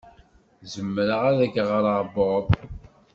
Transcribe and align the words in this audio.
Zemreɣ 0.71 1.21
ad 1.29 1.37
ak-ɣreɣ 1.45 1.99
Bob? 2.13 2.47